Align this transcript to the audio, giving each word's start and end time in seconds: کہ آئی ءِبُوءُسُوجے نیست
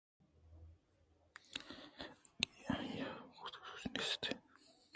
کہ 2.51 2.61
آئی 2.73 2.91
ءِبُوءُسُوجے 3.05 3.87
نیست 3.93 4.23